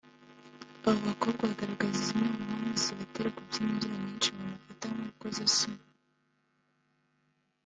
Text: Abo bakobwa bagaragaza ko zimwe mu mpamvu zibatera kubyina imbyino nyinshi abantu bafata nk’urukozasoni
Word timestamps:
Abo 0.87 0.99
bakobwa 1.09 1.43
bagaragaza 1.49 1.97
ko 1.97 2.03
zimwe 2.05 2.27
mu 2.31 2.41
mpamvu 2.45 2.75
zibatera 2.85 3.33
kubyina 3.35 3.67
imbyino 3.71 3.97
nyinshi 4.01 4.29
abantu 4.31 4.51
bafata 4.53 4.85
nk’urukozasoni 4.93 5.83